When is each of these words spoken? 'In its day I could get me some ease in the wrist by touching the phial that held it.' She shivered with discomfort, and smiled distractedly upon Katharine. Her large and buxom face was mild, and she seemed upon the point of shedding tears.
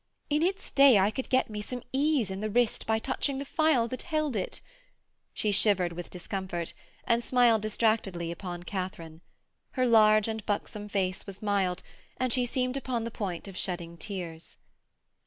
'In 0.31 0.41
its 0.41 0.71
day 0.71 0.97
I 0.97 1.11
could 1.11 1.29
get 1.29 1.47
me 1.47 1.61
some 1.61 1.83
ease 1.93 2.31
in 2.31 2.41
the 2.41 2.49
wrist 2.49 2.87
by 2.87 2.97
touching 2.97 3.37
the 3.37 3.45
phial 3.45 3.87
that 3.89 4.01
held 4.01 4.35
it.' 4.35 4.59
She 5.31 5.51
shivered 5.51 5.93
with 5.93 6.09
discomfort, 6.09 6.73
and 7.03 7.23
smiled 7.23 7.61
distractedly 7.61 8.31
upon 8.31 8.63
Katharine. 8.63 9.21
Her 9.73 9.85
large 9.85 10.27
and 10.27 10.43
buxom 10.47 10.89
face 10.89 11.27
was 11.27 11.43
mild, 11.43 11.83
and 12.17 12.33
she 12.33 12.47
seemed 12.47 12.77
upon 12.77 13.03
the 13.03 13.11
point 13.11 13.47
of 13.47 13.55
shedding 13.55 13.95
tears. 13.95 14.57